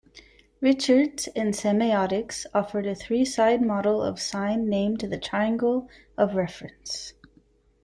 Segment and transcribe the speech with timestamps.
[0.61, 7.13] Richards in semiotics, offered a three-side model of sign named the triangle of reference.